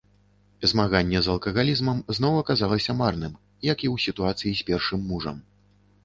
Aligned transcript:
Змаганне 0.69 1.19
з 1.25 1.31
алкагалізмам 1.33 1.99
зноў 2.17 2.37
аказалася 2.43 2.95
марным, 3.01 3.35
як 3.71 3.77
і 3.85 3.89
ў 3.93 4.05
сітуацыі 4.05 4.53
з 4.61 4.65
першым 4.71 5.05
мужам. 5.11 5.37